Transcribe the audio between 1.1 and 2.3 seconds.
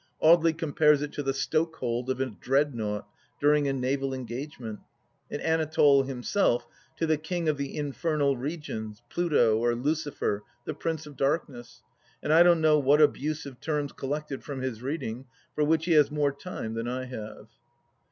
to the stokehold of a